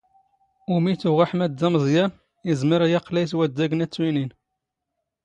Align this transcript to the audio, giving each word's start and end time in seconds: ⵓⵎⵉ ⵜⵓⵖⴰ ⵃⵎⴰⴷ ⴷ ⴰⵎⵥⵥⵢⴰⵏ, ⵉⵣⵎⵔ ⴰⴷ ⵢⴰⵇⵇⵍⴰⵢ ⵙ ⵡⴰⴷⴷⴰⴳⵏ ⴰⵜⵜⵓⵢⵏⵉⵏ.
ⵓⵎⵉ 0.73 0.93
ⵜⵓⵖⴰ 1.01 1.25
ⵃⵎⴰⴷ 1.29 1.51
ⴷ 1.59 1.61
ⴰⵎⵥⵥⵢⴰⵏ, 1.67 2.07
ⵉⵣⵎⵔ 2.51 2.81
ⴰⴷ 2.85 2.85
ⵢⴰⵇⵇⵍⴰⵢ 2.91 3.23
ⵙ 3.29 3.33
ⵡⴰⴷⴷⴰⴳⵏ 3.37 3.77
ⴰⵜⵜⵓⵢⵏⵉⵏ. 3.85 4.27